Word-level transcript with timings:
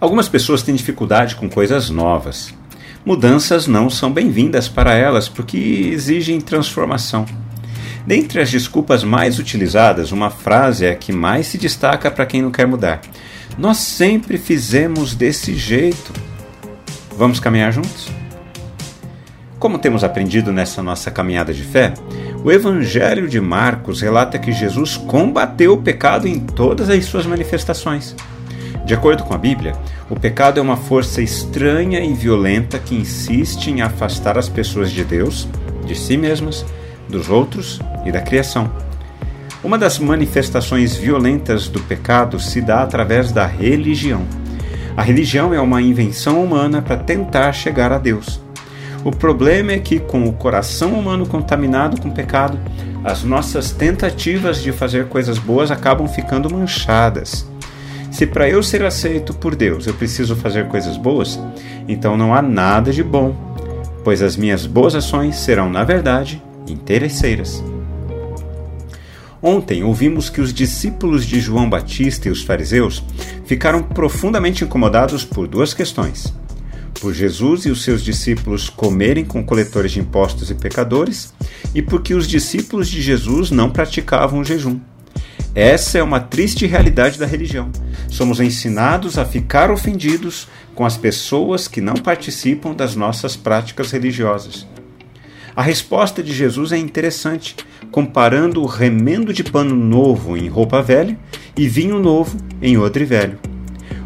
Algumas 0.00 0.28
pessoas 0.28 0.62
têm 0.62 0.76
dificuldade 0.76 1.34
com 1.34 1.48
coisas 1.48 1.90
novas. 1.90 2.54
Mudanças 3.04 3.66
não 3.66 3.90
são 3.90 4.12
bem-vindas 4.12 4.68
para 4.68 4.94
elas 4.94 5.28
porque 5.28 5.58
exigem 5.92 6.40
transformação. 6.40 7.26
Dentre 8.06 8.40
as 8.40 8.48
desculpas 8.48 9.02
mais 9.02 9.40
utilizadas, 9.40 10.12
uma 10.12 10.30
frase 10.30 10.86
é 10.86 10.92
a 10.92 10.94
que 10.94 11.12
mais 11.12 11.48
se 11.48 11.58
destaca 11.58 12.12
para 12.12 12.26
quem 12.26 12.40
não 12.40 12.52
quer 12.52 12.64
mudar. 12.64 13.00
Nós 13.58 13.78
sempre 13.78 14.38
fizemos 14.38 15.16
desse 15.16 15.56
jeito. 15.56 16.12
Vamos 17.16 17.40
caminhar 17.40 17.72
juntos? 17.72 18.08
Como 19.58 19.80
temos 19.80 20.04
aprendido 20.04 20.52
nessa 20.52 20.80
nossa 20.80 21.10
caminhada 21.10 21.52
de 21.52 21.64
fé, 21.64 21.92
o 22.44 22.52
Evangelho 22.52 23.26
de 23.26 23.40
Marcos 23.40 24.00
relata 24.00 24.38
que 24.38 24.52
Jesus 24.52 24.96
combateu 24.96 25.72
o 25.72 25.82
pecado 25.82 26.28
em 26.28 26.38
todas 26.38 26.88
as 26.88 27.04
suas 27.04 27.26
manifestações. 27.26 28.14
De 28.88 28.94
acordo 28.94 29.22
com 29.22 29.34
a 29.34 29.38
Bíblia, 29.38 29.74
o 30.08 30.18
pecado 30.18 30.58
é 30.58 30.62
uma 30.62 30.78
força 30.78 31.20
estranha 31.20 32.00
e 32.00 32.14
violenta 32.14 32.78
que 32.78 32.94
insiste 32.94 33.66
em 33.66 33.82
afastar 33.82 34.38
as 34.38 34.48
pessoas 34.48 34.90
de 34.90 35.04
Deus, 35.04 35.46
de 35.84 35.94
si 35.94 36.16
mesmas, 36.16 36.64
dos 37.06 37.28
outros 37.28 37.78
e 38.06 38.10
da 38.10 38.22
criação. 38.22 38.72
Uma 39.62 39.76
das 39.76 39.98
manifestações 39.98 40.96
violentas 40.96 41.68
do 41.68 41.80
pecado 41.80 42.40
se 42.40 42.62
dá 42.62 42.82
através 42.82 43.30
da 43.30 43.44
religião. 43.44 44.22
A 44.96 45.02
religião 45.02 45.52
é 45.52 45.60
uma 45.60 45.82
invenção 45.82 46.42
humana 46.42 46.80
para 46.80 46.96
tentar 46.96 47.52
chegar 47.52 47.92
a 47.92 47.98
Deus. 47.98 48.40
O 49.04 49.10
problema 49.10 49.72
é 49.72 49.78
que, 49.78 50.00
com 50.00 50.26
o 50.26 50.32
coração 50.32 50.94
humano 50.94 51.28
contaminado 51.28 52.00
com 52.00 52.08
pecado, 52.08 52.58
as 53.04 53.22
nossas 53.22 53.70
tentativas 53.70 54.62
de 54.62 54.72
fazer 54.72 55.08
coisas 55.08 55.38
boas 55.38 55.70
acabam 55.70 56.08
ficando 56.08 56.50
manchadas. 56.50 57.46
Se 58.10 58.26
para 58.26 58.48
eu 58.48 58.62
ser 58.62 58.84
aceito 58.84 59.34
por 59.34 59.54
Deus 59.54 59.86
eu 59.86 59.94
preciso 59.94 60.34
fazer 60.34 60.66
coisas 60.68 60.96
boas, 60.96 61.38
então 61.86 62.16
não 62.16 62.34
há 62.34 62.42
nada 62.42 62.92
de 62.92 63.02
bom, 63.02 63.34
pois 64.02 64.22
as 64.22 64.36
minhas 64.36 64.66
boas 64.66 64.94
ações 64.94 65.36
serão, 65.36 65.70
na 65.70 65.84
verdade, 65.84 66.42
interesseiras. 66.66 67.62
Ontem 69.42 69.84
ouvimos 69.84 70.28
que 70.28 70.40
os 70.40 70.52
discípulos 70.52 71.24
de 71.24 71.40
João 71.40 71.70
Batista 71.70 72.28
e 72.28 72.30
os 72.30 72.42
fariseus 72.42 73.04
ficaram 73.46 73.82
profundamente 73.82 74.64
incomodados 74.64 75.24
por 75.24 75.46
duas 75.46 75.72
questões: 75.72 76.34
por 77.00 77.14
Jesus 77.14 77.64
e 77.64 77.70
os 77.70 77.84
seus 77.84 78.02
discípulos 78.02 78.68
comerem 78.68 79.24
com 79.24 79.44
coletores 79.44 79.92
de 79.92 80.00
impostos 80.00 80.50
e 80.50 80.54
pecadores, 80.54 81.32
e 81.72 81.80
porque 81.80 82.14
os 82.14 82.26
discípulos 82.26 82.88
de 82.88 83.00
Jesus 83.00 83.50
não 83.52 83.70
praticavam 83.70 84.40
o 84.40 84.44
jejum. 84.44 84.80
Essa 85.58 85.98
é 85.98 86.02
uma 86.04 86.20
triste 86.20 86.66
realidade 86.66 87.18
da 87.18 87.26
religião. 87.26 87.72
Somos 88.08 88.38
ensinados 88.38 89.18
a 89.18 89.24
ficar 89.24 89.72
ofendidos 89.72 90.46
com 90.72 90.84
as 90.84 90.96
pessoas 90.96 91.66
que 91.66 91.80
não 91.80 91.94
participam 91.94 92.72
das 92.72 92.94
nossas 92.94 93.34
práticas 93.34 93.90
religiosas. 93.90 94.64
A 95.56 95.60
resposta 95.60 96.22
de 96.22 96.32
Jesus 96.32 96.70
é 96.70 96.78
interessante, 96.78 97.56
comparando 97.90 98.62
o 98.62 98.66
remendo 98.66 99.32
de 99.32 99.42
pano 99.42 99.74
novo 99.74 100.36
em 100.36 100.46
roupa 100.46 100.80
velha 100.80 101.18
e 101.56 101.66
vinho 101.66 101.98
novo 101.98 102.38
em 102.62 102.78
odre 102.78 103.04
velho. 103.04 103.36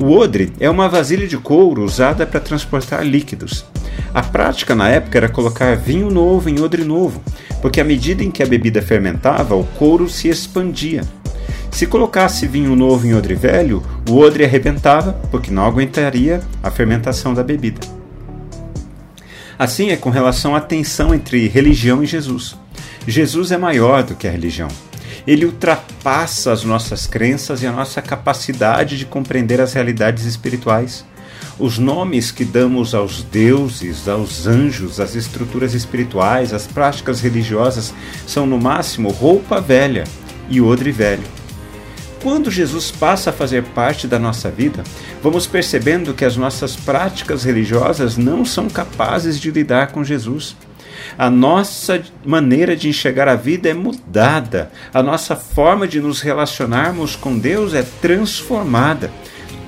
O 0.00 0.12
odre 0.12 0.50
é 0.58 0.70
uma 0.70 0.88
vasilha 0.88 1.28
de 1.28 1.36
couro 1.36 1.84
usada 1.84 2.26
para 2.26 2.40
transportar 2.40 3.04
líquidos. 3.04 3.66
A 4.14 4.22
prática 4.22 4.74
na 4.74 4.88
época 4.88 5.18
era 5.18 5.28
colocar 5.28 5.76
vinho 5.76 6.10
novo 6.10 6.48
em 6.48 6.58
odre 6.58 6.84
novo, 6.84 7.22
porque 7.60 7.82
à 7.82 7.84
medida 7.84 8.24
em 8.24 8.30
que 8.30 8.42
a 8.42 8.46
bebida 8.46 8.80
fermentava, 8.80 9.54
o 9.54 9.64
couro 9.64 10.08
se 10.08 10.30
expandia. 10.30 11.02
Se 11.74 11.88
colocasse 11.88 12.46
vinho 12.46 12.76
novo 12.76 13.04
em 13.04 13.14
odre 13.14 13.34
velho, 13.34 13.82
o 14.08 14.16
odre 14.16 14.44
arrebentava, 14.44 15.14
porque 15.28 15.50
não 15.50 15.66
aguentaria 15.66 16.40
a 16.62 16.70
fermentação 16.70 17.34
da 17.34 17.42
bebida. 17.42 17.80
Assim 19.58 19.90
é 19.90 19.96
com 19.96 20.08
relação 20.08 20.54
à 20.54 20.60
tensão 20.60 21.12
entre 21.12 21.48
religião 21.48 22.00
e 22.00 22.06
Jesus. 22.06 22.56
Jesus 23.08 23.50
é 23.50 23.58
maior 23.58 24.04
do 24.04 24.14
que 24.14 24.28
a 24.28 24.30
religião. 24.30 24.68
Ele 25.26 25.46
ultrapassa 25.46 26.52
as 26.52 26.62
nossas 26.62 27.08
crenças 27.08 27.60
e 27.60 27.66
a 27.66 27.72
nossa 27.72 28.00
capacidade 28.00 28.96
de 28.96 29.04
compreender 29.04 29.60
as 29.60 29.72
realidades 29.72 30.26
espirituais. 30.26 31.04
Os 31.58 31.76
nomes 31.76 32.30
que 32.30 32.44
damos 32.44 32.94
aos 32.94 33.24
deuses, 33.24 34.06
aos 34.08 34.46
anjos, 34.46 35.00
às 35.00 35.16
estruturas 35.16 35.74
espirituais, 35.74 36.54
às 36.54 36.68
práticas 36.68 37.20
religiosas 37.20 37.92
são 38.28 38.46
no 38.46 38.60
máximo 38.60 39.10
roupa 39.10 39.60
velha 39.60 40.04
e 40.48 40.60
odre 40.60 40.92
velho 40.92 41.43
quando 42.24 42.50
Jesus 42.50 42.90
passa 42.90 43.28
a 43.28 43.32
fazer 43.34 43.62
parte 43.62 44.08
da 44.08 44.18
nossa 44.18 44.50
vida, 44.50 44.82
vamos 45.22 45.46
percebendo 45.46 46.14
que 46.14 46.24
as 46.24 46.38
nossas 46.38 46.74
práticas 46.74 47.44
religiosas 47.44 48.16
não 48.16 48.46
são 48.46 48.66
capazes 48.66 49.38
de 49.38 49.50
lidar 49.50 49.92
com 49.92 50.02
Jesus. 50.02 50.56
A 51.18 51.28
nossa 51.28 52.02
maneira 52.24 52.74
de 52.74 52.88
enxergar 52.88 53.28
a 53.28 53.34
vida 53.36 53.68
é 53.68 53.74
mudada, 53.74 54.72
a 54.92 55.02
nossa 55.02 55.36
forma 55.36 55.86
de 55.86 56.00
nos 56.00 56.22
relacionarmos 56.22 57.14
com 57.14 57.38
Deus 57.38 57.74
é 57.74 57.82
transformada. 58.00 59.12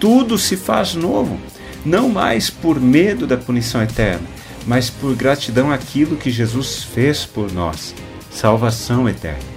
Tudo 0.00 0.38
se 0.38 0.56
faz 0.56 0.94
novo, 0.94 1.38
não 1.84 2.08
mais 2.08 2.48
por 2.48 2.80
medo 2.80 3.26
da 3.26 3.36
punição 3.36 3.82
eterna, 3.82 4.26
mas 4.66 4.88
por 4.88 5.14
gratidão 5.14 5.70
àquilo 5.70 6.16
que 6.16 6.30
Jesus 6.30 6.84
fez 6.84 7.26
por 7.26 7.52
nós 7.52 7.94
salvação 8.30 9.06
eterna. 9.06 9.55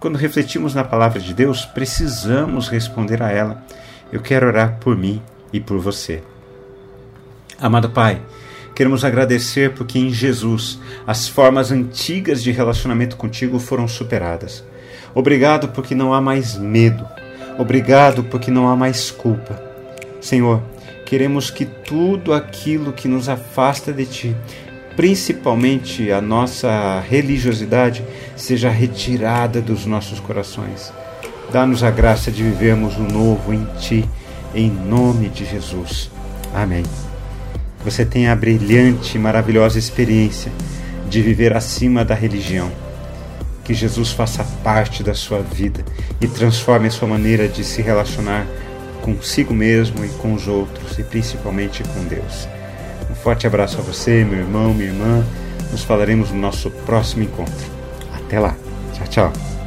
Quando 0.00 0.16
refletimos 0.16 0.74
na 0.74 0.82
palavra 0.82 1.20
de 1.20 1.34
Deus, 1.34 1.66
precisamos 1.66 2.68
responder 2.68 3.22
a 3.22 3.30
ela. 3.30 3.62
Eu 4.10 4.22
quero 4.22 4.46
orar 4.46 4.78
por 4.80 4.96
mim 4.96 5.20
e 5.52 5.60
por 5.60 5.78
você. 5.78 6.22
Amado 7.60 7.90
Pai, 7.90 8.22
queremos 8.74 9.04
agradecer 9.04 9.74
porque 9.74 9.98
em 9.98 10.08
Jesus 10.08 10.80
as 11.06 11.28
formas 11.28 11.70
antigas 11.70 12.42
de 12.42 12.50
relacionamento 12.50 13.14
contigo 13.14 13.58
foram 13.58 13.86
superadas. 13.86 14.64
Obrigado 15.14 15.68
porque 15.68 15.94
não 15.94 16.14
há 16.14 16.20
mais 16.20 16.56
medo. 16.56 17.06
Obrigado 17.58 18.24
porque 18.24 18.50
não 18.50 18.70
há 18.70 18.74
mais 18.74 19.10
culpa. 19.10 19.62
Senhor, 20.18 20.62
queremos 21.04 21.50
que 21.50 21.66
tudo 21.66 22.32
aquilo 22.32 22.94
que 22.94 23.06
nos 23.06 23.28
afasta 23.28 23.92
de 23.92 24.06
Ti 24.06 24.36
principalmente 25.00 26.12
a 26.12 26.20
nossa 26.20 27.00
religiosidade, 27.00 28.04
seja 28.36 28.68
retirada 28.68 29.58
dos 29.58 29.86
nossos 29.86 30.20
corações. 30.20 30.92
Dá-nos 31.50 31.82
a 31.82 31.90
graça 31.90 32.30
de 32.30 32.42
vivermos 32.42 32.98
o 32.98 33.04
novo 33.04 33.54
em 33.54 33.64
Ti, 33.78 34.06
em 34.54 34.70
nome 34.70 35.30
de 35.30 35.46
Jesus. 35.46 36.10
Amém. 36.52 36.82
Você 37.82 38.04
tenha 38.04 38.30
a 38.30 38.36
brilhante 38.36 39.16
e 39.16 39.18
maravilhosa 39.18 39.78
experiência 39.78 40.52
de 41.08 41.22
viver 41.22 41.56
acima 41.56 42.04
da 42.04 42.14
religião. 42.14 42.70
Que 43.64 43.72
Jesus 43.72 44.10
faça 44.10 44.44
parte 44.62 45.02
da 45.02 45.14
sua 45.14 45.40
vida 45.40 45.82
e 46.20 46.28
transforme 46.28 46.88
a 46.88 46.90
sua 46.90 47.08
maneira 47.08 47.48
de 47.48 47.64
se 47.64 47.80
relacionar 47.80 48.46
consigo 49.00 49.54
mesmo 49.54 50.04
e 50.04 50.10
com 50.10 50.34
os 50.34 50.46
outros 50.46 50.98
e 50.98 51.02
principalmente 51.02 51.82
com 51.84 52.04
Deus. 52.04 52.59
Forte 53.22 53.46
abraço 53.46 53.78
a 53.78 53.82
você, 53.82 54.24
meu 54.24 54.38
irmão, 54.38 54.72
minha 54.72 54.88
irmã. 54.88 55.24
Nos 55.70 55.84
falaremos 55.84 56.30
no 56.30 56.38
nosso 56.38 56.70
próximo 56.70 57.22
encontro. 57.22 57.66
Até 58.14 58.40
lá. 58.40 58.56
Tchau, 58.94 59.06
tchau. 59.08 59.59